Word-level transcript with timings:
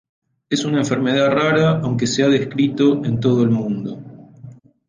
Es 0.49 0.65
una 0.65 0.79
enfermedad 0.79 1.29
rara, 1.29 1.79
aunque 1.83 2.07
se 2.07 2.23
ha 2.23 2.27
descrito 2.27 3.05
en 3.05 3.19
todo 3.19 3.43
el 3.43 3.51
mundo. 3.51 4.01